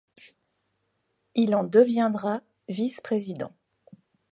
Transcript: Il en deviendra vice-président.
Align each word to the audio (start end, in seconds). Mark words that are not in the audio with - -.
Il 1.35 1.53
en 1.53 1.63
deviendra 1.63 2.41
vice-président. 2.69 3.51